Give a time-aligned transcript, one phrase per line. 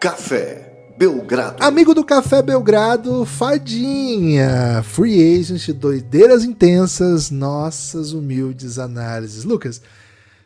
[0.00, 1.62] Café Belgrado.
[1.62, 9.44] Amigo do Café Belgrado, Fadinha, Free Agent, doideiras intensas, nossas humildes análises.
[9.44, 9.82] Lucas,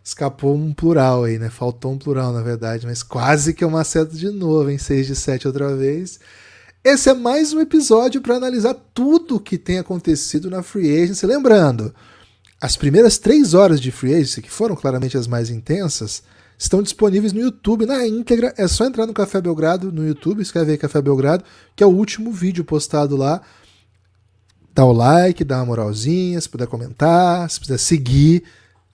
[0.02, 1.50] escapou um plural aí, né?
[1.50, 5.14] Faltou um plural, na verdade, mas quase que eu acerto de novo em 6 de
[5.14, 6.18] 7 outra vez.
[6.82, 11.26] Esse é mais um episódio para analisar tudo o que tem acontecido na Free Agency.
[11.26, 11.94] Lembrando,
[12.60, 16.24] as primeiras três horas de Free Agency, que foram claramente as mais intensas,
[16.58, 18.54] estão disponíveis no YouTube na íntegra.
[18.56, 21.90] É só entrar no Café Belgrado no YouTube, escreve aí Café Belgrado, que é o
[21.90, 23.40] último vídeo postado lá.
[24.74, 28.42] Dá o like, dá uma moralzinha, se puder comentar, se puder seguir,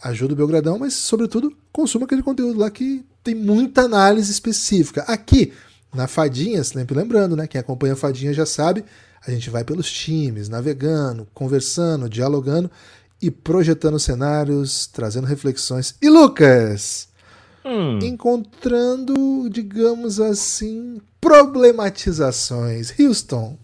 [0.03, 5.03] ajuda o Belgradão, mas sobretudo consuma aquele conteúdo lá que tem muita análise específica.
[5.03, 5.53] Aqui,
[5.95, 7.47] na Fadinha, sempre lembrando, né?
[7.47, 8.85] Quem acompanha a Fadinha já sabe,
[9.27, 12.71] a gente vai pelos times, navegando, conversando, dialogando
[13.21, 15.95] e projetando cenários, trazendo reflexões.
[16.01, 17.09] E Lucas,
[17.65, 17.99] hum.
[18.03, 22.99] encontrando, digamos assim, problematizações.
[22.99, 23.59] Houston,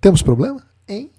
[0.00, 0.62] temos problema?
[0.88, 1.10] Hein?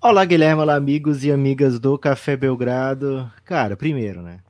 [0.00, 3.30] Olá, Guilherme, olá, amigos e amigas do Café Belgrado.
[3.44, 4.40] Cara, primeiro, né?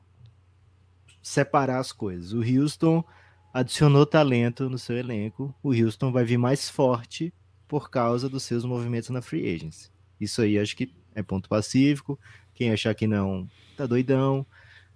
[1.22, 2.32] Separar as coisas.
[2.32, 3.04] O Houston
[3.52, 5.54] adicionou talento no seu elenco.
[5.62, 7.32] O Houston vai vir mais forte
[7.66, 9.90] por causa dos seus movimentos na free agency.
[10.20, 12.18] Isso aí acho que é ponto pacífico.
[12.54, 14.44] Quem achar que não, tá doidão.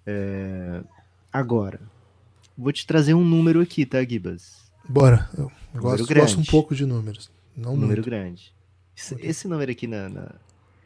[0.07, 0.83] É...
[1.33, 1.81] Agora,
[2.57, 4.71] vou te trazer um número aqui, tá, Gibas?
[4.89, 5.31] Bora.
[5.37, 7.31] Eu gosto, gosto, um pouco de números.
[7.57, 8.05] Não número muito.
[8.05, 8.53] grande.
[8.97, 10.35] Esse, esse, número aqui, na, na,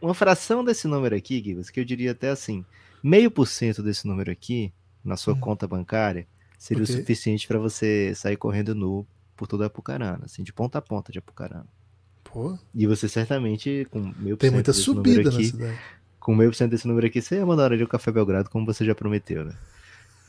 [0.00, 2.64] uma fração desse número aqui, Gibas, que eu diria até assim,
[3.02, 4.72] meio por cento desse número aqui,
[5.02, 5.40] na sua hum.
[5.40, 6.26] conta bancária,
[6.58, 6.94] seria okay.
[6.94, 9.06] o suficiente para você sair correndo nu
[9.36, 11.66] por toda a Apucarana, assim, de ponta a ponta de Apucarana.
[12.22, 12.58] Pô.
[12.74, 15.80] E você certamente, com meio por Tem muita subida aqui, na cidade.
[16.20, 18.66] Com meio por cento desse número aqui, você ia mandar ali o Café Belgrado, como
[18.66, 19.54] você já prometeu, né?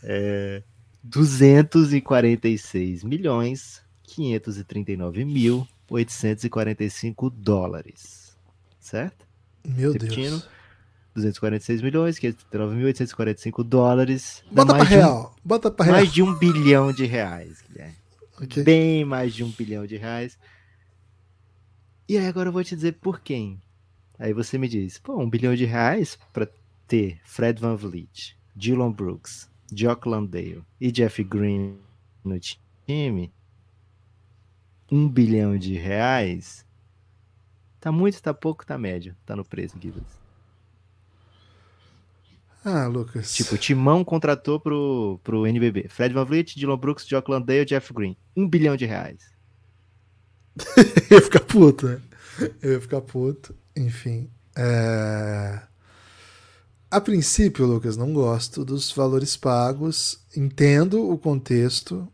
[0.08, 0.62] É,
[1.04, 8.36] 246 milhões 539 mil 845 dólares.
[8.80, 9.26] Certo?
[9.64, 10.50] Meu Repetindo, Deus.
[11.16, 14.44] 246 milhões, 539.845 dólares.
[14.52, 15.36] Bota para real.
[15.36, 15.98] Um, Bota para real.
[15.98, 17.96] Mais de um bilhão de reais, Guilherme.
[18.42, 18.64] Okay.
[18.64, 20.38] Bem mais de um bilhão de reais.
[22.08, 23.60] E aí agora eu vou te dizer por quem.
[24.20, 26.48] Aí você me diz, pô, um bilhão de reais para
[26.88, 31.78] ter Fred Van Vliet, Dylan Brooks, Jock Landale e Jeff Green
[32.24, 33.32] no time,
[34.90, 36.66] um bilhão de reais,
[37.80, 40.26] tá muito, tá pouco, tá médio, tá no preço, Gibbs.
[42.64, 43.32] Ah, Lucas.
[43.36, 45.88] Tipo, Timão contratou pro, pro NBB.
[45.88, 48.18] Fred Van Vliet, Dylan Brooks, Jock Landale e Jeff Green.
[48.36, 49.32] Um bilhão de reais.
[51.12, 52.02] eu ia ficar puto, né?
[52.64, 53.56] Eu ia ficar puto.
[53.78, 54.32] Enfim.
[54.58, 55.62] É...
[56.96, 60.18] A princípio, Lucas, não gosto dos valores pagos.
[60.34, 62.08] Entendo o contexto,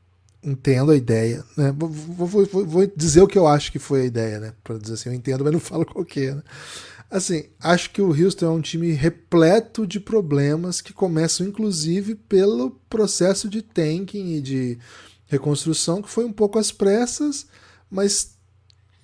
[0.44, 1.46] entendo a ideia.
[1.56, 1.72] Né?
[1.72, 4.54] Vou, vou, vou, vou, dizer o que eu acho que foi a ideia, né?
[4.64, 6.34] Para dizer assim, eu entendo, mas não falo qual que é.
[6.34, 6.42] Né?
[7.12, 12.72] Assim, acho que o Houston é um time repleto de problemas que começam, inclusive, pelo
[12.90, 14.80] processo de tanking e de
[15.28, 17.46] reconstrução, que foi um pouco às pressas,
[17.88, 18.36] mas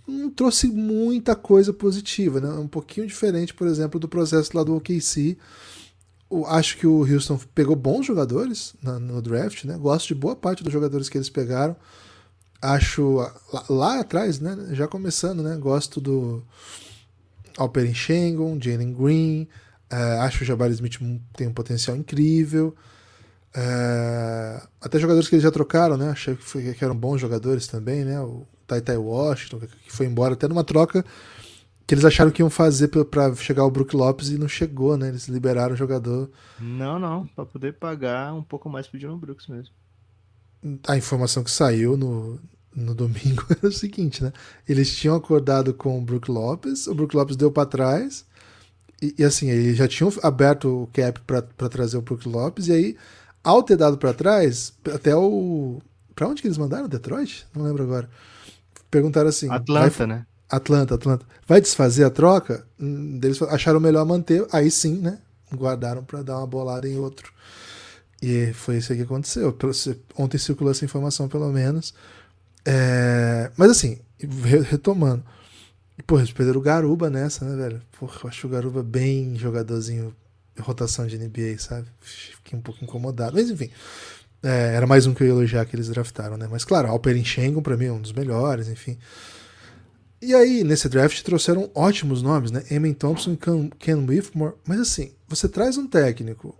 [0.08, 2.50] não trouxe muita coisa positiva, né?
[2.50, 5.38] Um pouquinho diferente, por exemplo, do processo lá do OKC.
[6.48, 9.78] Acho que o Houston pegou bons jogadores na, no draft, né?
[9.78, 11.76] Gosto de boa parte dos jogadores que eles pegaram.
[12.62, 13.18] Acho
[13.52, 14.70] lá, lá atrás, né?
[14.72, 15.58] Já começando, né?
[15.58, 16.44] Gosto do
[17.58, 19.48] Alperen Schengen, Jalen Green.
[19.92, 21.00] Uh, acho que o Jabari Smith
[21.34, 22.76] tem um potencial incrível.
[23.56, 26.10] Uh, até jogadores que eles já trocaram, né?
[26.10, 28.20] Achei que, foi, que eram bons jogadores também, né?
[28.22, 31.04] O Taitai Washington, que foi embora até numa troca
[31.88, 35.08] que eles acharam que iam fazer para chegar o Brook Lopes e não chegou, né?
[35.08, 36.30] Eles liberaram o jogador.
[36.60, 39.74] Não, não, para poder pagar um pouco mais pro Dylan Brooks mesmo.
[40.86, 42.38] A informação que saiu no,
[42.76, 44.34] no domingo era o seguinte, né?
[44.68, 48.26] Eles tinham acordado com o Brook Lopes, o Brook Lopes deu para trás,
[49.02, 52.74] e, e, assim, eles já tinham aberto o cap para trazer o Brook Lopes, e
[52.74, 52.98] aí,
[53.42, 55.80] ao ter dado para trás, até o.
[56.14, 56.90] Pra onde que eles mandaram?
[56.90, 57.48] Detroit?
[57.56, 58.10] Não lembro agora
[58.90, 59.50] perguntaram assim.
[59.50, 60.26] Atlanta, vai, né?
[60.50, 61.26] Atlanta, Atlanta.
[61.48, 62.66] Vai desfazer a troca?
[62.80, 65.20] Hum, eles acharam melhor manter, aí sim, né?
[65.54, 67.32] Guardaram para dar uma bolada em outro.
[68.22, 69.56] E foi isso que aconteceu.
[70.18, 71.94] Ontem circulou essa informação, pelo menos.
[72.66, 73.52] É...
[73.56, 74.00] Mas assim,
[74.70, 75.24] retomando.
[76.06, 77.82] Pô, eles perderam o Garuba nessa, né, velho?
[78.00, 80.16] Porra, eu acho o Garuba bem jogadorzinho
[80.62, 81.88] rotação de NBA, sabe?
[82.00, 83.34] Fiquei um pouco incomodado.
[83.36, 83.70] Mas enfim,
[84.44, 86.48] é, era mais um que eu ia elogiar que eles draftaram, né?
[86.50, 88.98] Mas claro, Alperen Schengen pra mim é um dos melhores, enfim.
[90.22, 92.64] E aí, nesse draft, trouxeram ótimos nomes, né?
[92.72, 93.38] Emin Thompson e
[93.78, 94.56] Ken Whitmore.
[94.68, 96.58] Mas assim, você traz um técnico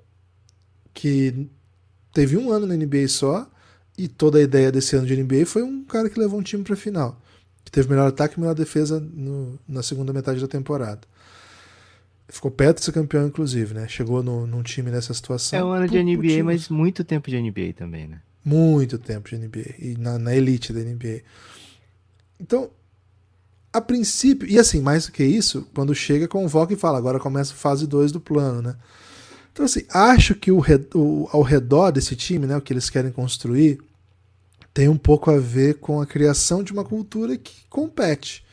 [0.94, 1.50] que
[2.14, 3.50] teve um ano na NBA só
[3.98, 6.64] E toda a ideia desse ano de NBA foi um cara que levou um time
[6.64, 7.20] para final.
[7.66, 11.02] Que teve melhor ataque e melhor defesa no, na segunda metade da temporada.
[12.30, 13.88] Ficou perto de ser campeão, inclusive, né?
[13.88, 15.58] Chegou no, num time nessa situação.
[15.58, 18.22] É um ano de NBA, mas muito tempo de NBA também, né?
[18.44, 19.76] Muito tempo de NBA.
[19.80, 21.22] E na, na elite da NBA.
[22.40, 22.70] Então,
[23.72, 27.54] a princípio, e assim, mais do que isso, quando chega, convoca e fala, agora começa
[27.54, 28.76] a fase 2 do plano, né?
[29.52, 30.62] Então, assim, acho que o,
[30.94, 33.80] o, ao redor desse time, né, o que eles querem construir,
[34.74, 38.46] tem um pouco a ver com a criação de uma cultura que compete.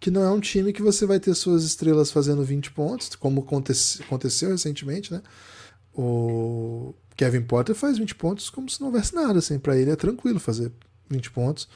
[0.00, 3.42] Que não é um time que você vai ter suas estrelas fazendo 20 pontos, como
[3.42, 5.22] aconteceu, recentemente, né?
[5.94, 9.96] O Kevin Porter faz 20 pontos como se não houvesse nada, assim, para ele é
[9.96, 10.72] tranquilo fazer
[11.10, 11.68] 20 pontos.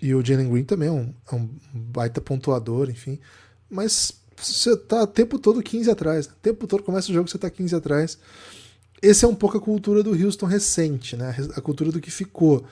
[0.00, 3.18] E o Jalen Green também é um, é um baita pontuador, enfim.
[3.68, 6.28] Mas você tá o tempo todo 15 atrás.
[6.28, 6.34] Né?
[6.34, 8.18] O tempo todo começa o jogo, você tá 15 atrás.
[9.02, 11.34] Esse é um pouco a cultura do Houston recente, né?
[11.54, 12.64] A cultura do que ficou.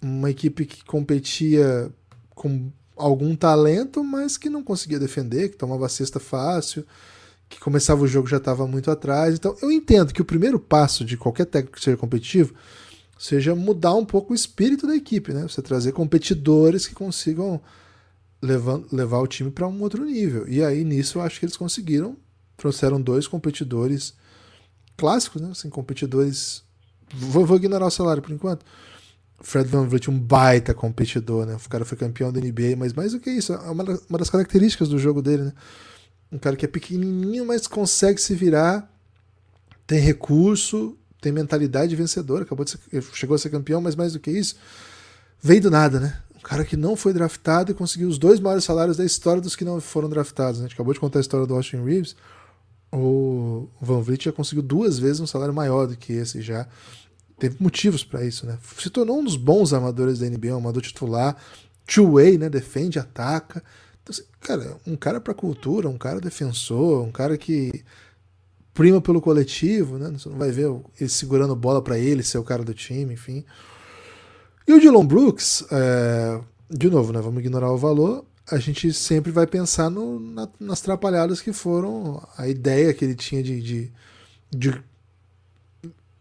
[0.00, 1.90] Uma equipe que competia
[2.34, 6.84] com algum talento, mas que não conseguia defender, que tomava cesta fácil,
[7.48, 9.34] que começava o jogo já estava muito atrás.
[9.34, 12.54] Então, eu entendo que o primeiro passo de qualquer técnico que seja competitivo
[13.18, 15.42] seja mudar um pouco o espírito da equipe, né?
[15.42, 17.60] Você trazer competidores que consigam
[18.42, 20.48] levar, levar o time para um outro nível.
[20.48, 22.16] E aí nisso eu acho que eles conseguiram,
[22.56, 24.14] trouxeram dois competidores
[24.96, 25.50] clássicos, né?
[25.52, 26.64] Assim, competidores.
[27.14, 28.64] Vou, vou ignorar o salário por enquanto.
[29.42, 31.56] Fred Van Vliet, um baita competidor, né?
[31.56, 34.30] O cara foi campeão da NBA, mas mais do que isso, é uma, uma das
[34.30, 35.52] características do jogo dele, né?
[36.30, 38.90] Um cara que é pequenininho, mas consegue se virar,
[39.86, 44.20] tem recurso, tem mentalidade vencedora, acabou de ser, chegou a ser campeão, mas mais do
[44.20, 44.56] que isso,
[45.40, 46.18] veio do nada, né?
[46.36, 49.54] Um cara que não foi draftado e conseguiu os dois maiores salários da história dos
[49.54, 50.58] que não foram draftados.
[50.58, 50.66] Né?
[50.66, 52.16] A gente acabou de contar a história do Austin Reeves.
[52.92, 56.66] O Van Vliet já conseguiu duas vezes um salário maior do que esse já.
[57.38, 58.58] Teve motivos para isso, né?
[58.78, 61.36] Se tornou um dos bons armadores da NBA, um armador titular,
[61.86, 62.48] two-way, né?
[62.48, 63.62] Defende, ataca.
[64.02, 67.84] Então, assim, cara, um cara para cultura, um cara defensor, um cara que
[68.74, 70.10] prima pelo coletivo, né?
[70.10, 73.44] Você não vai ver ele segurando bola para ele ser o cara do time, enfim.
[74.66, 76.40] E o Dylan Brooks, é,
[76.70, 77.20] de novo, né?
[77.20, 78.24] Vamos ignorar o valor.
[78.50, 83.14] A gente sempre vai pensar no, na, nas trapalhadas que foram a ideia que ele
[83.14, 83.92] tinha de, de,
[84.50, 84.82] de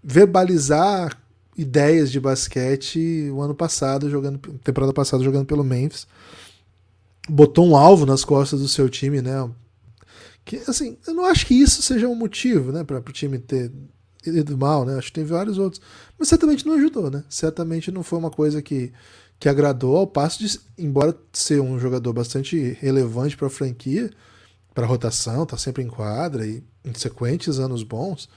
[0.03, 1.18] verbalizar
[1.57, 6.07] ideias de basquete o ano passado, jogando temporada passada jogando pelo Memphis.
[7.30, 9.50] Botou um alvo nas costas do seu time, né?
[10.44, 13.71] Que, assim, eu não acho que isso seja um motivo, né, para o time ter
[14.25, 14.98] ido mal, né?
[14.98, 15.81] Acho que teve vários outros.
[16.18, 17.24] Mas certamente não ajudou, né?
[17.30, 18.92] Certamente não foi uma coisa que,
[19.39, 24.09] que agradou ao passo de, embora ser um jogador bastante relevante para a franquia,
[24.74, 28.30] para rotação, tá sempre em quadra e em sequentes anos bons,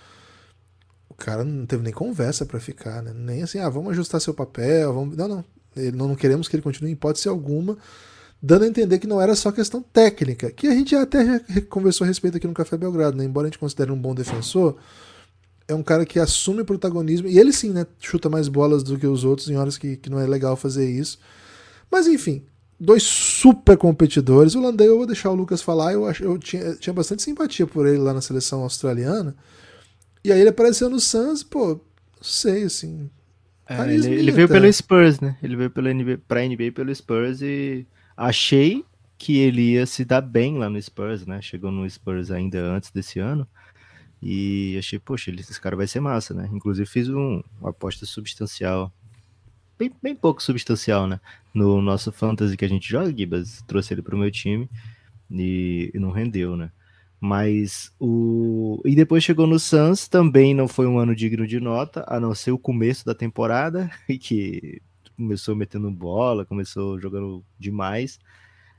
[1.15, 3.13] o cara não teve nem conversa para ficar, né?
[3.15, 5.17] Nem assim, ah, vamos ajustar seu papel, vamos...
[5.17, 5.45] Não, não.
[5.93, 7.77] Não queremos que ele continue em hipótese alguma
[8.45, 11.41] dando a entender que não era só questão técnica, que a gente até
[11.71, 13.25] conversou a respeito aqui no Café Belgrado, né?
[13.25, 14.77] embora a gente considere um bom defensor,
[15.67, 19.07] é um cara que assume protagonismo, e ele sim, né, chuta mais bolas do que
[19.07, 21.19] os outros em horas que, que não é legal fazer isso.
[21.91, 22.45] Mas enfim,
[22.79, 24.55] dois super competidores.
[24.55, 27.87] O Landei eu vou deixar o Lucas falar, eu, eu tinha, tinha bastante simpatia por
[27.87, 29.35] ele lá na seleção australiana.
[30.25, 33.11] E aí ele apareceu no Suns, pô, não sei, assim.
[33.69, 35.39] É, ele, ele, veio pelo Spurs, né?
[35.43, 38.85] Ele veio pela NBA, pra NBA pelo Spurs e Achei
[39.19, 41.41] que ele ia se dar bem lá no Spurs, né?
[41.43, 43.47] Chegou no Spurs ainda antes desse ano.
[44.23, 46.49] E achei, poxa, esse cara vai ser massa, né?
[46.53, 48.93] Inclusive fiz um, uma aposta substancial,
[49.79, 51.21] bem, bem pouco substancial, né?
[51.53, 54.69] No nosso fantasy que a gente joga, Gibas, trouxe ele pro meu time
[55.31, 56.71] e, e não rendeu, né?
[57.27, 58.83] Mas o.
[58.85, 62.35] E depois chegou no Suns, também não foi um ano digno de nota, a não
[62.35, 63.91] ser o começo da temporada,
[64.21, 64.83] que
[65.17, 68.19] começou metendo bola, começou jogando demais.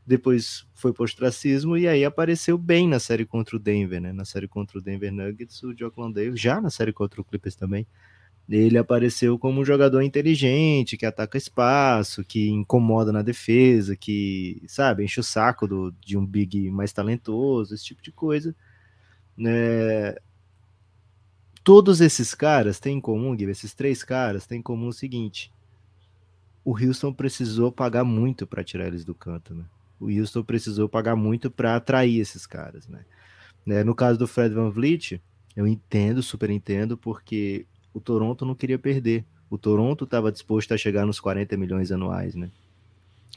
[0.05, 4.13] Depois foi pro ostracismo e aí apareceu bem na série contra o Denver, né?
[4.13, 7.55] Na série contra o Denver Nuggets, o Jock Landale, já na série contra o Clippers
[7.55, 7.87] também.
[8.47, 15.03] Ele apareceu como um jogador inteligente, que ataca espaço, que incomoda na defesa, que, sabe,
[15.03, 18.55] enche o saco do, de um big mais talentoso, esse tipo de coisa.
[19.37, 20.15] né
[21.65, 25.51] todos esses caras têm em comum, esses três caras têm em comum o seguinte:
[26.63, 29.65] o Houston precisou pagar muito para tirar eles do canto, né?
[29.99, 33.03] O Houston precisou pagar muito para atrair esses caras, né?
[33.65, 33.83] né?
[33.83, 35.19] No caso do Fred Van Vliet,
[35.55, 39.25] eu entendo, super entendo, porque o Toronto não queria perder.
[39.49, 42.51] O Toronto estava disposto a chegar nos 40 milhões anuais, né?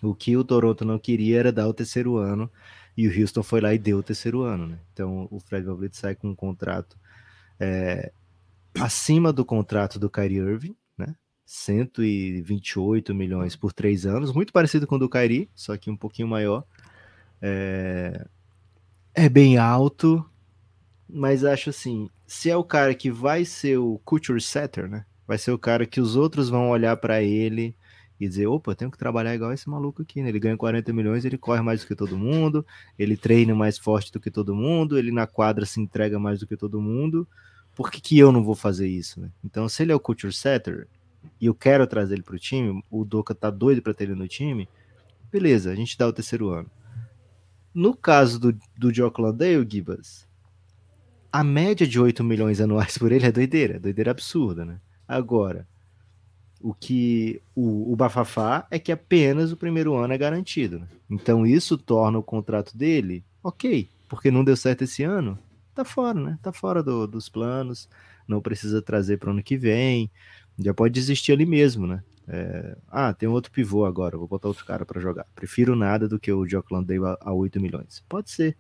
[0.03, 2.51] O que o Toronto não queria era dar o terceiro ano,
[2.97, 4.79] e o Houston foi lá e deu o terceiro ano, né?
[4.93, 6.99] Então o Fred Van Vliet sai com um contrato
[7.61, 8.11] é,
[8.75, 11.15] acima do contrato do Kyrie Irving, né?
[11.47, 16.27] 128 milhões por três anos, muito parecido com o do Kairi, só que um pouquinho
[16.27, 16.65] maior.
[17.41, 18.27] É,
[19.15, 20.29] é bem alto,
[21.09, 25.07] mas acho assim, se é o cara que vai ser o culture setter, né?
[25.27, 27.75] Vai ser o cara que os outros vão olhar para ele
[28.21, 30.29] e dizer, opa, tenho que trabalhar igual esse maluco aqui, né?
[30.29, 32.67] Ele ganha 40 milhões, ele corre mais do que todo mundo,
[32.99, 36.47] ele treina mais forte do que todo mundo, ele na quadra se entrega mais do
[36.47, 37.27] que todo mundo.
[37.75, 39.31] Por que, que eu não vou fazer isso, né?
[39.45, 40.89] Então, se ele é o culture setter
[41.41, 44.27] e eu quero trazer ele pro time, o Doca tá doido para ter ele no
[44.27, 44.69] time,
[45.31, 46.71] beleza, a gente dá o terceiro ano.
[47.73, 50.28] No caso do, do Jock Landale, Gibas,
[51.31, 54.81] a média de 8 milhões anuais por ele é doideira, é doideira absurda, né?
[55.07, 55.67] Agora,
[56.61, 60.81] o que o, o bafafá é que apenas o primeiro ano é garantido.
[60.81, 60.89] Né?
[61.09, 65.39] Então isso torna o contrato dele ok, porque não deu certo esse ano,
[65.75, 66.39] tá fora, né?
[66.43, 67.89] Tá fora do, dos planos,
[68.27, 70.11] não precisa trazer para o ano que vem,
[70.59, 72.03] já pode desistir ali mesmo, né?
[72.31, 75.25] É, ah, tem outro pivô agora, vou botar outro cara para jogar.
[75.35, 78.05] Prefiro nada do que o Jock Landale a, a 8 milhões.
[78.09, 78.57] Pode ser.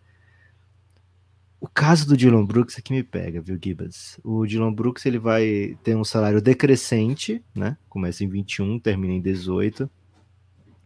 [1.61, 4.21] O caso do Dylan Brooks é que me pega, viu, Gibbons?
[4.23, 7.77] O Dylan Brooks ele vai ter um salário decrescente, né?
[7.89, 9.91] Começa em 21, termina em 18,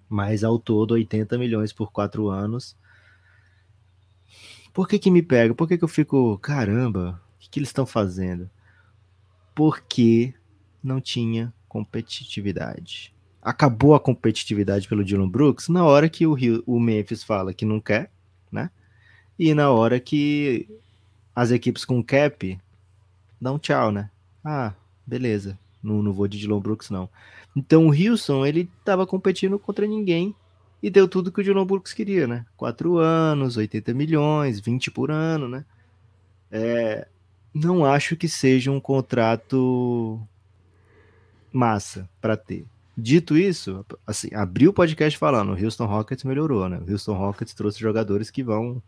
[0.09, 2.75] mas ao todo 80 milhões por quatro anos.
[4.73, 5.55] Por que que me pega?
[5.55, 8.49] Por que que eu fico, caramba, o que, que eles estão fazendo?
[9.55, 10.33] Porque
[10.83, 13.15] não tinha competitividade.
[13.43, 17.67] Acabou a competitividade pelo Dylan Brooks na hora que o, Rio, o Memphis fala que
[17.67, 18.11] não quer,
[18.51, 18.71] né?
[19.45, 20.69] E na hora que
[21.35, 22.57] as equipes com cap
[23.41, 24.09] dão tchau, né?
[24.45, 24.73] Ah,
[25.05, 25.59] beleza.
[25.83, 27.09] Não, não vou de Dylan Brooks, não.
[27.57, 30.33] Então o Wilson, ele tava competindo contra ninguém
[30.81, 32.47] e deu tudo que o Dylan Brooks queria, né?
[32.57, 35.65] Quatro anos, 80 milhões, 20 por ano, né?
[36.49, 37.09] É,
[37.53, 40.21] não acho que seja um contrato
[41.53, 42.65] massa para ter.
[42.97, 46.79] Dito isso, assim, abriu o podcast falando, o Houston Rockets melhorou, né?
[46.87, 48.83] O Houston Rockets trouxe jogadores que vão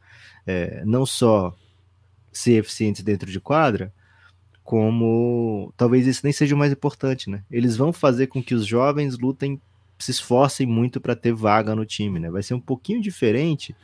[0.46, 1.56] é, não só
[2.30, 3.92] ser eficientes dentro de quadra,
[4.62, 7.42] como talvez isso nem seja o mais importante, né?
[7.50, 9.60] Eles vão fazer com que os jovens lutem,
[9.98, 12.30] se esforcem muito para ter vaga no time, né?
[12.30, 13.74] Vai ser um pouquinho diferente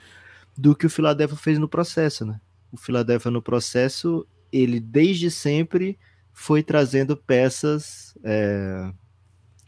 [0.56, 2.38] do que o Philadelphia fez no processo, né?
[2.70, 5.98] O Philadelphia no processo, ele desde sempre
[6.32, 8.90] foi trazendo peças é,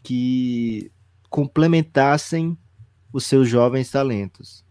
[0.02, 0.90] que
[1.30, 2.56] complementassem
[3.12, 4.64] os seus jovens talentos.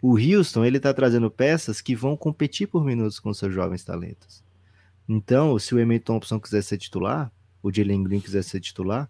[0.00, 4.42] O Houston, ele está trazendo peças que vão competir por minutos com seus jovens talentos.
[5.08, 7.30] Então, se o Emery Thompson quiser ser titular,
[7.62, 9.08] o Jalen Green quiser ser titular,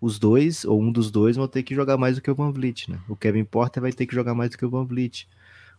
[0.00, 2.52] os dois, ou um dos dois, vão ter que jogar mais do que o Van
[2.52, 3.00] Vliet, né?
[3.08, 5.28] O Kevin Porter vai ter que jogar mais do que o Van Vliet.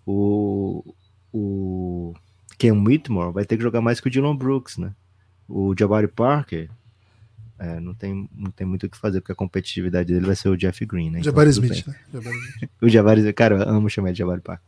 [0.06, 0.94] O,
[1.32, 2.13] o
[2.58, 4.94] Ken Whitmore vai ter que jogar mais que o Dylan Brooks, né?
[5.48, 6.70] O Jabari Parker
[7.60, 10.48] é, não, tem, não tem muito o que fazer, porque a competitividade dele vai ser
[10.48, 11.22] o Jeff Green, né?
[11.22, 11.96] Jabari então, Smith, né?
[12.13, 12.70] Jabari Smith.
[12.82, 14.62] o Jabari, cara, eu amo chamar de Jabari Park.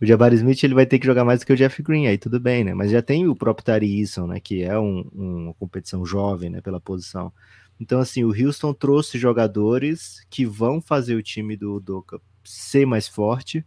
[0.00, 2.18] O Jabari Smith ele vai ter que jogar mais do que o Jeff Green, aí
[2.18, 2.74] tudo bem, né?
[2.74, 4.40] Mas já tem o próprio Tari Eason, né?
[4.40, 6.60] Que é um, uma competição jovem, né?
[6.60, 7.32] Pela posição.
[7.78, 13.06] Então, assim, o Houston trouxe jogadores que vão fazer o time do Doca ser mais
[13.06, 13.64] forte.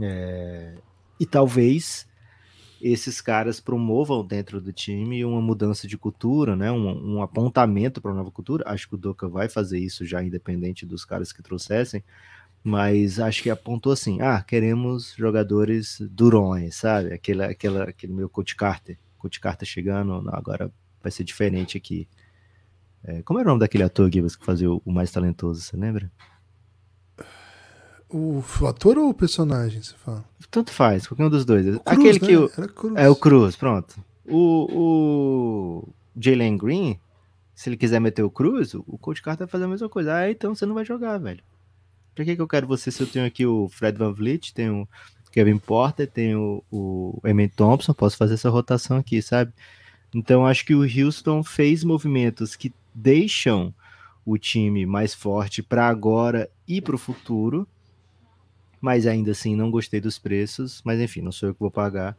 [0.00, 0.74] É,
[1.20, 2.06] e talvez
[2.86, 6.70] esses caras promovam dentro do time uma mudança de cultura, né?
[6.70, 8.62] um, um apontamento para uma nova cultura.
[8.66, 12.04] Acho que o Doca vai fazer isso já, independente dos caras que trouxessem,
[12.62, 17.14] mas acho que apontou assim: ah, queremos jogadores durões, sabe?
[17.14, 18.98] Aquele, aquela, aquele meu Coach Carter.
[19.16, 20.70] Coach Carter chegando, não, agora
[21.02, 22.06] vai ser diferente aqui.
[23.02, 26.12] É, como era o nome daquele ator, que fazia o, o mais talentoso, você lembra?
[28.10, 30.24] O ator ou o personagem, você fala?
[30.50, 31.64] Tanto faz, qualquer um dos dois.
[31.64, 32.26] Cruz, Aquele né?
[32.26, 32.36] que.
[32.36, 32.94] O, Cruz.
[32.96, 33.96] é o Cruz, pronto.
[34.24, 36.98] O, o Jalen Green,
[37.54, 40.14] se ele quiser meter o Cruz, o Coach Carter vai fazer a mesma coisa.
[40.14, 41.42] Ah, então você não vai jogar, velho.
[42.14, 44.82] Pra que, que eu quero você se eu tenho aqui o Fred Van Vliet, tenho
[45.26, 49.52] o Kevin Porter, tenho o, o Emin Thompson, posso fazer essa rotação aqui, sabe?
[50.14, 53.74] Então acho que o Houston fez movimentos que deixam
[54.24, 57.66] o time mais forte para agora e para o futuro
[58.84, 62.14] mas ainda assim não gostei dos preços, mas enfim, não sou eu que vou pagar.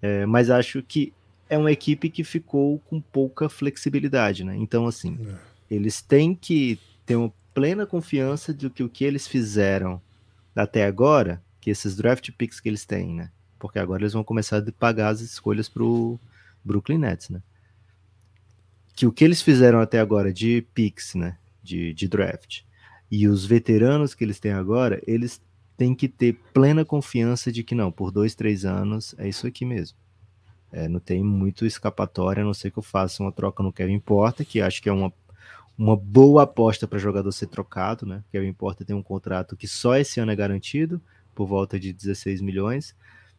[0.00, 1.12] É, mas acho que
[1.48, 4.54] é uma equipe que ficou com pouca flexibilidade, né?
[4.56, 5.74] Então, assim, é.
[5.74, 10.00] eles têm que ter uma plena confiança de que o que eles fizeram
[10.54, 13.28] até agora, que esses draft picks que eles têm, né?
[13.58, 16.16] Porque agora eles vão começar a pagar as escolhas pro
[16.64, 17.42] Brooklyn Nets, né?
[18.94, 21.38] Que o que eles fizeram até agora de picks, né?
[21.60, 22.60] De, de draft,
[23.10, 25.42] e os veteranos que eles têm agora, eles
[25.76, 29.64] tem que ter plena confiança de que não, por dois, três anos é isso aqui
[29.64, 29.96] mesmo.
[30.72, 34.00] É, não tem muito escapatória, a não ser que eu faça uma troca no Kevin
[34.00, 35.12] Porter, que acho que é uma,
[35.78, 38.24] uma boa aposta para jogador ser trocado, né?
[38.30, 41.00] Kevin Porter tem um contrato que só esse ano é garantido,
[41.34, 42.94] por volta de 16 milhões,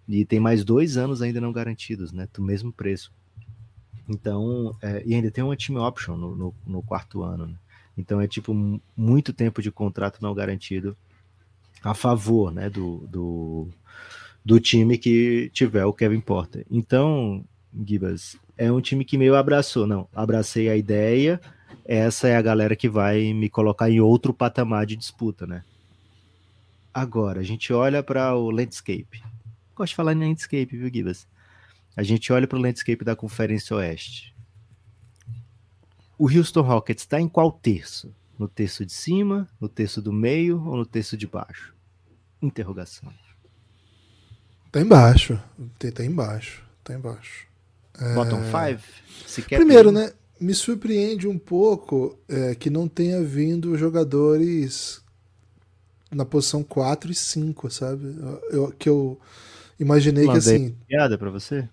[0.07, 2.27] e tem mais dois anos ainda não garantidos, né?
[2.33, 3.11] Do mesmo preço.
[4.07, 7.55] Então, é, e ainda tem uma team option no, no, no quarto ano, né?
[7.97, 8.53] Então é tipo
[8.95, 10.97] muito tempo de contrato não garantido
[11.85, 13.69] a favor, né, do, do,
[14.43, 16.65] do time que tiver o Kevin Porter.
[16.69, 17.45] Então,
[17.85, 21.39] Gibas, é um time que meio abraçou, não, abracei a ideia,
[21.85, 25.63] essa é a galera que vai me colocar em outro patamar de disputa, né?
[26.91, 29.21] Agora, a gente olha para o landscape.
[29.75, 31.27] Gosto de falar em landscape, viu, Gibas?
[31.95, 34.33] A gente olha para o landscape da Conferência Oeste.
[36.17, 38.11] O Houston Rockets está em qual terço?
[38.39, 41.74] No terço de cima, no terço do meio ou no terço de baixo?
[42.45, 43.11] Interrogação.
[44.71, 45.39] Tá embaixo.
[45.79, 46.63] Tá embaixo.
[46.83, 47.47] Tá embaixo.
[48.13, 48.41] Bottom
[49.25, 49.47] 5?
[49.49, 50.11] Primeiro, né?
[50.39, 55.01] Me surpreende um pouco é, que não tenha vindo jogadores
[56.11, 58.15] na posição 4 e 5, sabe?
[58.49, 59.19] Eu, que eu
[59.79, 60.75] imaginei Mandei que assim.
[60.87, 61.67] piada pra você?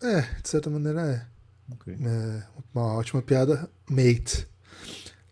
[0.00, 1.26] É, de certa maneira é.
[1.74, 1.94] Okay.
[1.94, 2.42] É,
[2.74, 4.46] uma ótima piada, mate.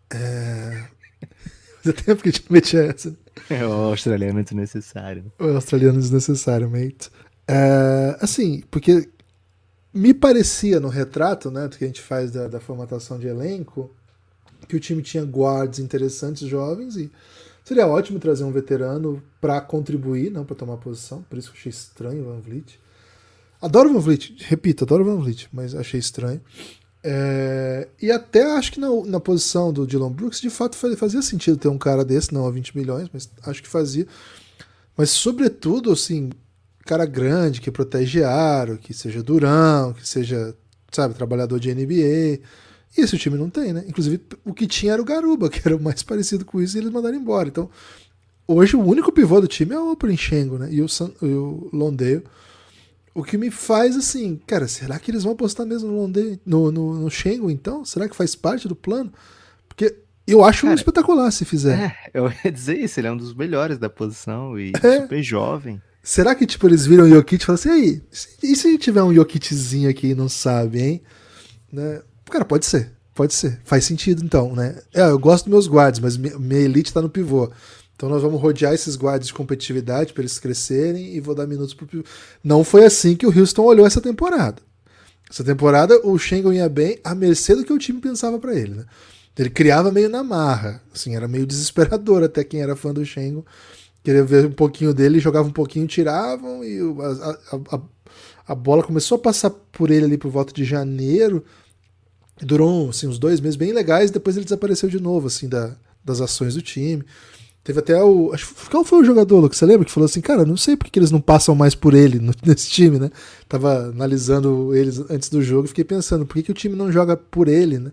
[0.09, 0.87] É...
[1.83, 3.15] Fazia tempo que a gente não metia essa.
[3.49, 5.31] É o australiano desnecessário.
[5.39, 7.09] O australiano desnecessário, mate.
[7.47, 9.09] É, assim, porque
[9.93, 13.91] me parecia no retrato, né, que a gente faz da, da formatação de elenco,
[14.67, 17.11] que o time tinha guards interessantes, jovens, e
[17.63, 21.69] seria ótimo trazer um veterano para contribuir, não para tomar posição, por isso que achei
[21.69, 22.79] estranho o Van Vliet.
[23.61, 26.41] Adoro o Van Vliet, repito, adoro o Van Vliet, mas achei estranho.
[27.05, 31.57] É, e até acho que na, na posição do Dylan Brooks, de fato fazia sentido
[31.57, 34.07] ter um cara desse, não a 20 milhões, mas acho que fazia.
[34.95, 36.29] Mas, sobretudo, assim,
[36.85, 40.55] cara grande, que protege aro, que seja durão, que seja,
[40.91, 42.39] sabe, trabalhador de NBA.
[42.97, 43.83] Isso o time não tem, né?
[43.87, 46.79] Inclusive, o que tinha era o Garuba, que era o mais parecido com isso, e
[46.79, 47.49] eles mandaram embora.
[47.49, 47.69] Então,
[48.47, 50.69] hoje o único pivô do time é o Princhengo, né?
[50.71, 51.69] E o, San, e o.
[53.15, 56.71] O que me faz assim, cara, será que eles vão apostar mesmo no, Londre, no,
[56.71, 57.85] no, no Shengo então?
[57.85, 59.13] Será que faz parte do plano?
[59.67, 59.95] Porque
[60.25, 61.79] eu acho cara, espetacular se fizer.
[61.79, 65.01] É, eu ia dizer isso, ele é um dos melhores da posição e é.
[65.01, 65.81] super jovem.
[66.01, 68.01] Será que, tipo, eles viram o Jokic e falam assim, aí,
[68.41, 71.01] e se tiver um Jokiczinho aqui e não sabe, hein?
[71.71, 72.01] Né?
[72.29, 73.61] Cara, pode ser, pode ser.
[73.63, 74.81] Faz sentido, então, né?
[74.93, 77.49] É, eu gosto dos meus guards, mas minha elite tá no pivô.
[78.03, 81.73] Então nós vamos rodear esses guardas de competitividade para eles crescerem e vou dar minutos
[81.73, 81.87] pro
[82.43, 84.61] Não foi assim que o Houston olhou essa temporada.
[85.31, 88.73] Essa temporada o Schengen ia bem à mercê do que o time pensava para ele,
[88.75, 88.85] né?
[89.39, 93.41] Ele criava meio na marra, assim, era meio desesperador até quem era fã do Schengen.
[94.03, 97.81] Queria ver um pouquinho dele, jogava um pouquinho, tiravam e a, a,
[98.49, 101.41] a, bola começou a passar por ele ali por volta de janeiro.
[102.41, 106.19] Durou assim, uns dois meses bem legais, depois ele desapareceu de novo, assim, da, das
[106.19, 107.05] ações do time.
[107.63, 108.33] Teve até o.
[108.33, 109.57] Acho, qual foi o jogador, Lucas?
[109.57, 111.93] Você lembra que falou assim, cara, não sei porque que eles não passam mais por
[111.93, 113.09] ele no, nesse time, né?
[113.47, 116.91] Tava analisando eles antes do jogo e fiquei pensando, por que, que o time não
[116.91, 117.91] joga por ele, né?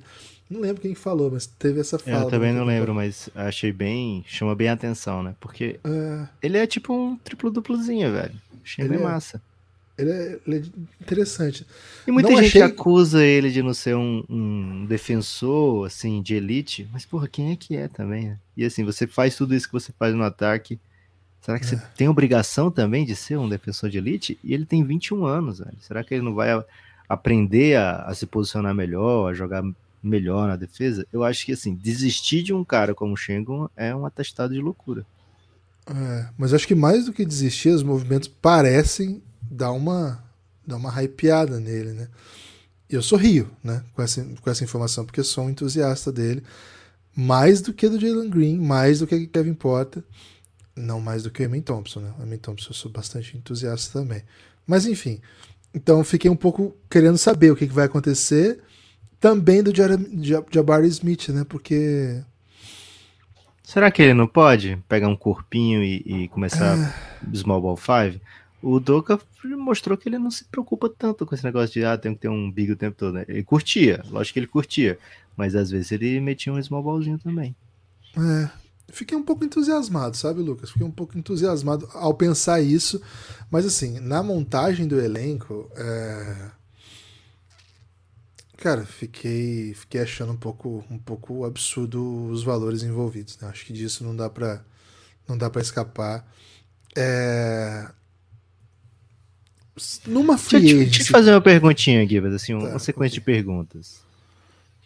[0.51, 2.25] Não lembro quem falou, mas teve essa fala.
[2.25, 4.25] Eu também não lembro, mas achei bem.
[4.27, 5.37] chama bem a atenção, né?
[5.39, 6.27] Porque é...
[6.43, 8.35] ele é tipo um triplo-duplozinho, velho.
[8.65, 9.05] Achei ele bem é...
[9.05, 9.41] massa.
[9.99, 11.67] Ele é, ele é, interessante.
[12.07, 12.63] E muita não gente achei...
[12.63, 16.89] acusa ele de não ser um, um, defensor, assim, de elite.
[16.93, 18.29] Mas, porra, quem é que é também?
[18.29, 18.39] Né?
[18.57, 20.79] E assim, você faz tudo isso que você faz no ataque.
[21.41, 21.69] Será que é.
[21.69, 24.39] você tem obrigação também de ser um defensor de elite?
[24.43, 25.77] E ele tem 21 anos, velho.
[25.81, 26.49] Será que ele não vai
[27.09, 29.63] aprender a, a se posicionar melhor, a jogar
[30.03, 31.07] melhor na defesa?
[31.13, 34.61] Eu acho que, assim, desistir de um cara como o Shengun é um atestado de
[34.61, 35.05] loucura.
[35.87, 40.23] É, mas acho que mais do que desistir, os movimentos parecem dá uma,
[40.67, 42.09] dá uma hypeada nele, né?
[42.89, 46.43] Eu sorrio, né, com essa, com essa informação, porque eu sou um entusiasta dele,
[47.15, 50.03] mais do que do Jalen Green, mais do que Kevin Porter,
[50.75, 52.13] não mais do que o Emin Thompson, né?
[52.19, 54.23] O Emin Thompson eu sou bastante entusiasta também.
[54.67, 55.21] Mas enfim,
[55.75, 58.61] então fiquei um pouco querendo saber o que, que vai acontecer,
[59.21, 59.73] também do
[60.51, 61.45] Jabari Smith, né?
[61.45, 62.23] Porque
[63.63, 67.37] Será que ele não pode pegar um corpinho e, e começar é...
[67.37, 68.21] Small Ball 5?
[68.63, 72.15] O Doka mostrou que ele não se preocupa tanto com esse negócio de ah, tem
[72.15, 73.15] que ter um big o tempo todo.
[73.15, 73.25] Né?
[73.27, 74.99] Ele curtia, lógico que ele curtia,
[75.37, 77.57] mas às vezes ele metia um small ballzinho também.
[78.17, 78.51] É,
[78.89, 80.71] fiquei um pouco entusiasmado, sabe, Lucas?
[80.71, 83.01] Fiquei um pouco entusiasmado ao pensar isso,
[83.51, 86.51] mas assim, na montagem do elenco, é...
[88.59, 93.39] cara, fiquei, fiquei achando um pouco, um pouco absurdo os valores envolvidos.
[93.39, 93.49] Né?
[93.49, 94.63] Acho que disso não dá para
[95.27, 96.27] não dá para escapar.
[96.95, 97.89] É
[100.07, 103.35] numa free deixa, deixa eu te fazer uma perguntinha, Guivas, assim, uma tá, sequência okay.
[103.35, 104.03] de perguntas.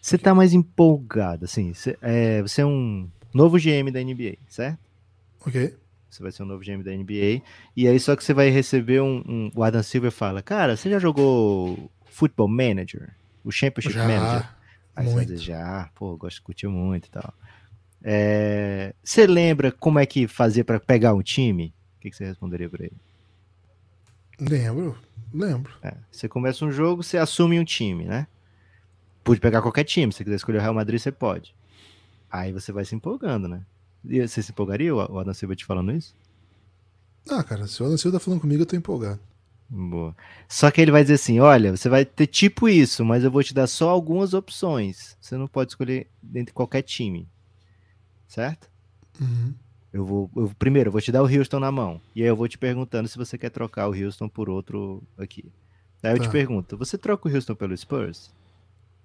[0.00, 4.78] Você tá mais empolgado, assim, você é, você é um novo GM da NBA, certo?
[5.46, 5.74] Ok.
[6.10, 7.42] Você vai ser um novo GM da NBA.
[7.76, 10.88] E aí só que você vai receber um, um o Adam Silver fala, cara, você
[10.88, 13.10] já jogou Football Manager?
[13.42, 14.48] O Championship Já, Manager?
[14.94, 15.32] Aí você muito.
[15.32, 17.34] dizer, já, pô, gosto de curtir muito e tal.
[18.02, 21.74] É, você lembra como é que fazia pra pegar um time?
[21.96, 22.96] O que, que você responderia pra ele?
[24.40, 24.98] Lembro,
[25.32, 25.72] lembro.
[25.82, 28.26] É, você começa um jogo, você assume um time, né?
[29.22, 31.54] Pode pegar qualquer time, se você quiser escolher o Real Madrid, você pode.
[32.30, 33.64] Aí você vai se empolgando, né?
[34.04, 36.14] E você se empolgaria, o Adam Silva te falando isso?
[37.30, 39.20] Ah, cara, se o Adam Silva tá falando comigo, eu tô empolgado.
[39.68, 40.14] Boa.
[40.48, 43.42] Só que ele vai dizer assim: olha, você vai ter tipo isso, mas eu vou
[43.42, 45.16] te dar só algumas opções.
[45.20, 47.26] Você não pode escolher entre qualquer time.
[48.28, 48.68] Certo?
[49.20, 49.54] Uhum.
[49.94, 50.28] Eu vou.
[50.34, 52.00] Eu, primeiro, eu vou te dar o Houston na mão.
[52.16, 55.44] E aí eu vou te perguntando se você quer trocar o Houston por outro aqui.
[56.02, 56.32] Aí eu te Tá.
[56.32, 58.34] pergunto: você troca o Houston pelo Spurs?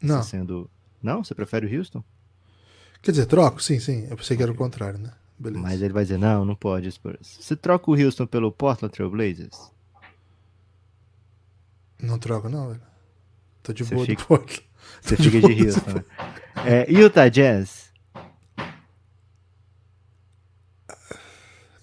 [0.01, 0.67] Não, Você sendo.
[1.01, 1.23] Não?
[1.23, 2.03] Você prefere o Houston?
[3.03, 3.61] quer dizer, troco?
[3.61, 4.07] Sim, sim.
[4.09, 5.13] Eu pensei que era o contrário, né?
[5.37, 5.61] Beleza.
[5.61, 7.37] Mas ele vai dizer: não, não pode, Spurs.
[7.39, 9.71] Você troca o Houston pelo Portland Trail Blazers?
[12.01, 12.81] Não troco, não, velho.
[13.61, 14.63] Tô de Você boa fica- do Portland.
[15.01, 16.05] Você fica de Houston, né?
[16.65, 17.88] É, Utah Jazz?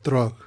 [0.07, 0.47] Troco.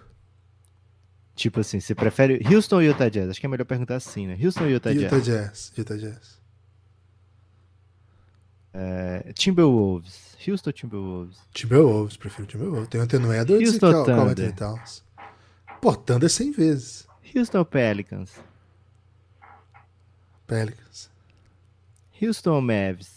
[1.36, 3.30] Tipo assim, você prefere Houston ou Utah Jazz?
[3.30, 4.38] Acho que é melhor perguntar assim, né?
[4.42, 5.26] Houston ou Utah, Utah Jazz?
[5.26, 5.74] Jazz.
[5.78, 6.40] Utah Jazz.
[8.74, 10.36] É, Timberwolves.
[10.48, 11.38] Houston ou Timberwolves?
[11.54, 12.88] Timberwolves, prefiro Timberwolves.
[12.90, 14.56] Tem o Anthony Edwards Houston e Cal- Carl Thunder.
[14.56, 15.04] Towns.
[15.82, 17.08] Pô, Thunder 100 vezes.
[17.36, 18.32] Houston ou Pelicans?
[20.48, 21.10] Pelicans.
[22.22, 23.10] Houston ou Mavs?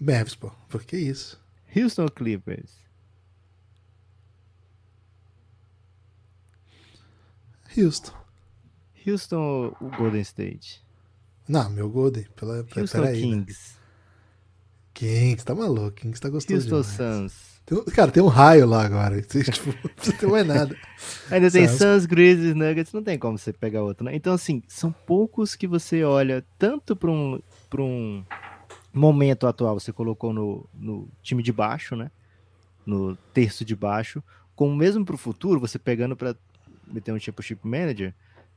[0.00, 0.50] Mavs, pô.
[0.68, 1.40] Por que isso?
[1.74, 2.70] Houston ou Clippers?
[7.76, 8.12] Houston.
[9.06, 10.84] Houston ou o Golden State?
[11.48, 12.26] Não, meu Golden.
[12.34, 13.26] Pela, Houston ou peraí.
[13.26, 13.44] né?
[13.44, 13.76] Kings?
[14.92, 15.92] Kings, tá maluco.
[15.92, 17.32] Kings tá gostoso Houston ou demais.
[17.32, 17.56] Suns?
[17.66, 19.20] Tem cara, tem um raio lá agora.
[19.22, 19.74] Tipo,
[20.06, 20.76] não ter mais nada.
[21.30, 21.78] Ainda tem Suns.
[21.78, 24.14] Suns, Grizzlies, Nuggets, não tem como você pegar outro, né?
[24.14, 28.24] Então, assim, são poucos que você olha tanto para um, pra um
[28.92, 32.10] momento atual, você colocou no, no time de baixo, né?
[32.86, 34.22] No terço de baixo,
[34.54, 36.34] como mesmo para o futuro, você pegando para
[36.86, 38.14] meter um championship manager,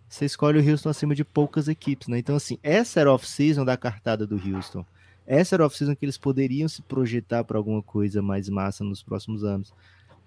[0.07, 2.17] você escolhe o Houston acima de poucas equipes, né?
[2.17, 4.83] Então, assim, essa era off-season da cartada do Houston.
[5.25, 9.43] Essa era off-season que eles poderiam se projetar para alguma coisa mais massa nos próximos
[9.43, 9.71] anos.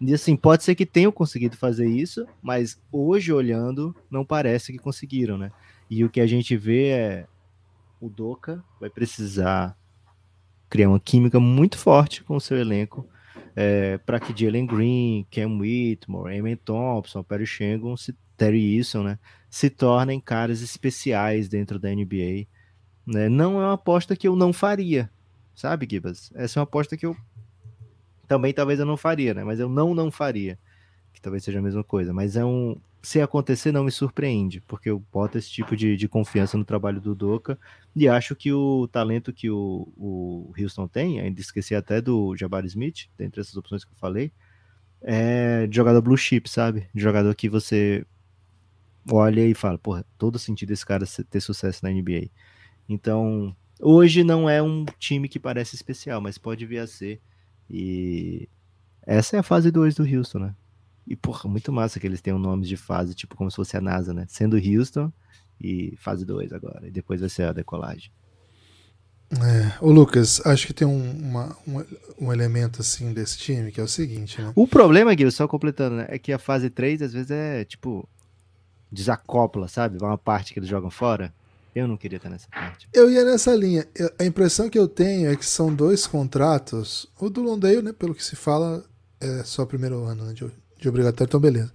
[0.00, 4.78] E assim, pode ser que tenham conseguido fazer isso, mas hoje olhando, não parece que
[4.78, 5.50] conseguiram, né?
[5.90, 7.26] E o que a gente vê é
[8.00, 9.76] o Doca vai precisar
[10.68, 13.06] criar uma química muito forte com o seu elenco
[13.54, 19.18] é, para que Jalen Green, Cam Whitmore, Eamon Thompson, Perry Shengun, se, Terry Eason, né,
[19.48, 22.46] se tornem caras especiais dentro da NBA.
[23.06, 23.28] Né?
[23.28, 25.10] Não é uma aposta que eu não faria,
[25.54, 26.30] sabe, Gibas?
[26.34, 27.16] Essa é uma aposta que eu
[28.26, 29.44] também talvez eu não faria, né?
[29.44, 30.58] Mas eu não não faria,
[31.12, 32.12] que talvez seja a mesma coisa.
[32.12, 36.08] Mas é um, se acontecer não me surpreende, porque eu boto esse tipo de, de
[36.08, 37.58] confiança no trabalho do Doca
[37.94, 42.68] e acho que o talento que o, o Houston tem, ainda esqueci até do Jabari
[42.68, 44.32] Smith, dentre essas opções que eu falei,
[45.00, 46.88] é de jogador blue chip, sabe?
[46.94, 48.06] De jogador que você
[49.10, 52.30] olha e fala, porra, todo sentido esse cara ter sucesso na NBA.
[52.88, 57.20] Então, hoje não é um time que parece especial, mas pode vir a ser.
[57.68, 58.48] E
[59.04, 60.54] essa é a fase 2 do Houston, né?
[61.06, 63.80] E, porra, muito massa que eles tenham nomes de fase, tipo como se fosse a
[63.80, 64.24] NASA, né?
[64.28, 65.12] Sendo Houston
[65.60, 66.86] e fase 2 agora.
[66.86, 68.10] E depois vai ser a decolagem.
[69.32, 71.84] É, ô Lucas, acho que tem um, uma- um,
[72.26, 74.52] um elemento assim desse time que é o seguinte, né?
[74.54, 76.06] O problema, Guilherme, só completando, né?
[76.08, 78.08] É que a fase 3 às vezes é tipo.
[78.90, 79.96] Desacopla, sabe?
[79.98, 81.32] Vai uma parte que eles jogam fora.
[81.74, 82.86] Eu não queria estar nessa parte.
[82.92, 83.86] Eu ia nessa linha.
[83.94, 87.10] Eu- a impressão que eu tenho é que são dois contratos.
[87.18, 87.92] O do Londale, né?
[87.94, 88.84] Pelo que se fala,
[89.18, 90.44] é só o primeiro ano né, de,
[90.82, 91.72] de obrigatório, então beleza.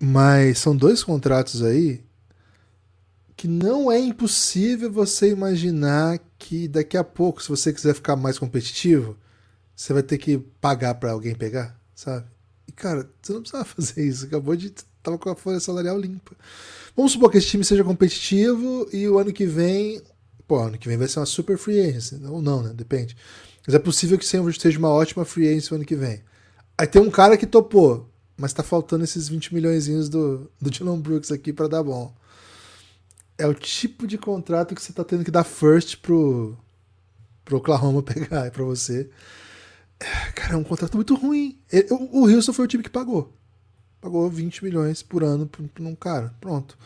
[0.00, 2.02] Mas são dois contratos aí
[3.36, 8.38] que não é impossível você imaginar que daqui a pouco, se você quiser ficar mais
[8.38, 9.16] competitivo,
[9.76, 12.26] você vai ter que pagar pra alguém pegar, sabe?
[12.66, 14.26] E cara, você não precisava fazer isso.
[14.26, 14.70] Acabou de.
[15.00, 16.36] Tava com a folha salarial limpa.
[16.96, 20.02] Vamos supor que esse time seja competitivo e o ano que vem.
[20.46, 22.20] Pô, ano que vem vai ser uma super free agency.
[22.26, 22.72] Ou não, né?
[22.74, 23.16] Depende.
[23.64, 26.22] Mas é possível que seja uma ótima free agency o ano que vem.
[26.78, 31.00] Aí tem um cara que topou, mas tá faltando esses 20 milhões do, do Dylan
[31.00, 32.14] Brooks aqui pra dar bom.
[33.36, 36.56] É o tipo de contrato que você tá tendo que dar first pro,
[37.44, 39.10] pro Oklahoma pegar pra você.
[39.98, 41.58] É, Cara, é um contrato muito ruim.
[41.72, 43.32] Ele- O, o Houston foi o time que pagou.
[44.00, 46.32] Pagou 20 milhões por ano por um cara.
[46.40, 46.78] Pronto.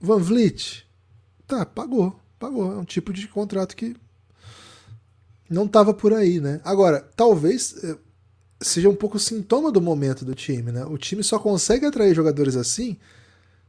[0.00, 0.86] Van Vliet,
[1.46, 2.18] tá, pagou.
[2.38, 2.72] Pagou.
[2.72, 3.94] É um tipo de contrato que
[5.48, 6.60] não tava por aí, né?
[6.64, 7.96] Agora, talvez eh,
[8.60, 10.84] seja um pouco sintoma do momento do time, né?
[10.84, 12.96] O time só consegue atrair jogadores assim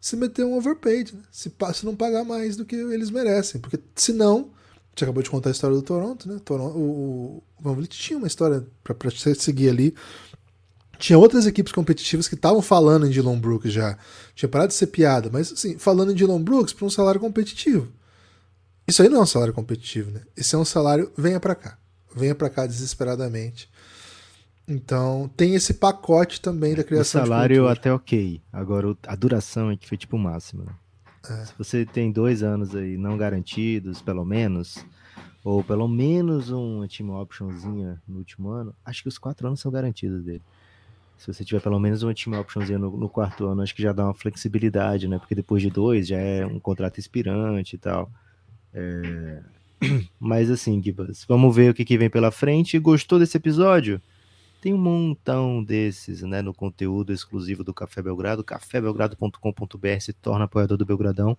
[0.06, 1.22] se meter um overpaid, né?
[1.32, 3.60] se, se não pagar mais do que eles merecem.
[3.60, 4.52] Porque senão,
[4.96, 6.40] você acabou de contar a história do Toronto, né?
[6.46, 9.96] Toronto, o, o Van Vliet tinha uma história para seguir ali.
[11.00, 13.98] Tinha outras equipes competitivas que estavam falando em Dylan Brooks já.
[14.36, 17.92] Tinha parado de ser piada, mas assim, falando em Dylan Brooks para um salário competitivo.
[18.88, 20.22] Isso aí não é um salário competitivo, né?
[20.38, 21.80] Esse é um salário, venha para cá.
[22.16, 23.68] Venha para cá desesperadamente.
[24.68, 28.42] Então, tem esse pacote também da criação O salário até ok.
[28.52, 30.64] Agora, a duração é que foi tipo o máximo.
[30.64, 30.74] Né?
[31.30, 31.46] É.
[31.46, 34.84] Se você tem dois anos aí não garantidos, pelo menos,
[35.44, 39.72] ou pelo menos um team optionzinha no último ano, acho que os quatro anos são
[39.72, 40.42] garantidos dele.
[41.18, 43.94] Se você tiver pelo menos uma team optionzinha no, no quarto ano, acho que já
[43.94, 45.18] dá uma flexibilidade, né?
[45.18, 48.12] Porque depois de dois já é um contrato expirante e tal.
[48.74, 49.42] É...
[50.20, 52.80] Mas assim, Gibas, vamos ver o que, que vem pela frente.
[52.80, 54.02] Gostou desse episódio?
[54.66, 60.76] Tem um montão desses, né, no conteúdo exclusivo do Café Belgrado, cafébelgrado.com.br se torna apoiador
[60.76, 61.38] do Belgradão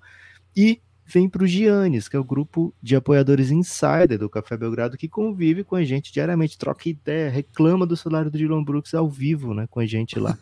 [0.56, 4.96] e vem para o Giannis, que é o grupo de apoiadores insider do Café Belgrado,
[4.96, 9.10] que convive com a gente diariamente, troca ideia, reclama do salário do Dylan Brooks ao
[9.10, 10.38] vivo, né, com a gente lá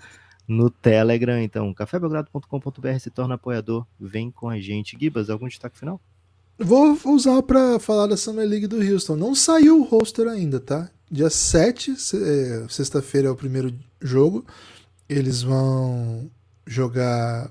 [0.47, 1.41] no Telegram.
[1.41, 4.95] Então, cafébelgrado.com.br se torna apoiador, vem com a gente.
[5.01, 5.99] Gibas, algum destaque final?
[6.59, 9.17] Vou usar para falar da Summer League do Houston.
[9.17, 10.91] Não saiu o roster ainda, tá?
[11.11, 14.45] Dia 7, é, sexta-feira é o primeiro jogo.
[15.09, 16.31] Eles vão
[16.67, 17.51] jogar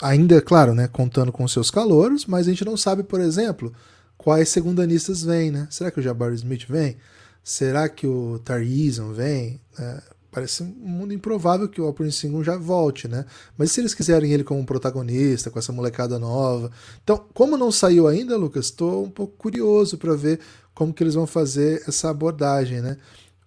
[0.00, 3.72] ainda, claro, né, contando com seus calouros, mas a gente não sabe, por exemplo,
[4.16, 5.68] quais segundanistas vêm, né?
[5.70, 6.96] Será que o Jabari Smith vem?
[7.44, 9.60] Será que o Tarizon vem?
[9.78, 13.26] É, parece um mundo improvável que o Alperen Sengun já volte, né?
[13.58, 16.70] Mas se eles quiserem ele como protagonista, com essa molecada nova.
[17.04, 20.40] Então, como não saiu ainda, Lucas, estou um pouco curioso para ver
[20.74, 22.96] como que eles vão fazer essa abordagem, né?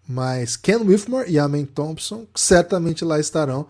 [0.07, 3.67] Mas Ken Whitmore e Amen Thompson certamente lá estarão.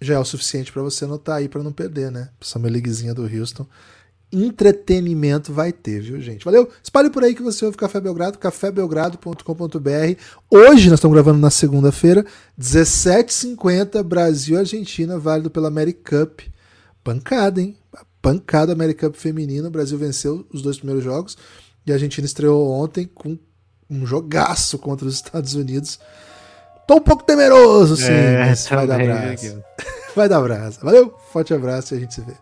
[0.00, 2.30] Já é o suficiente para você anotar aí para não perder, né?
[2.40, 3.66] Essa leaguezinha do Houston.
[4.32, 6.44] Entretenimento vai ter, viu, gente?
[6.44, 6.68] Valeu?
[6.82, 10.20] Espalhe por aí que você ouve Café Belgrado, cafébelgrado.com.br.
[10.50, 12.26] Hoje nós estamos gravando na segunda-feira,
[12.60, 16.40] 17h50, Brasil e Argentina, válido pela America Cup.
[17.04, 17.76] Pancada, hein?
[18.20, 19.68] Pancada America Cup feminina.
[19.68, 21.38] O Brasil venceu os dois primeiros jogos.
[21.86, 23.38] E a Argentina estreou ontem com
[23.88, 26.00] um jogaço contra os Estados Unidos.
[26.86, 29.64] Tô um pouco temeroso, sim, é, mas vai dar brasa.
[30.16, 30.80] Vai dar brasa.
[30.82, 32.32] Valeu, forte abraço e a gente se vê.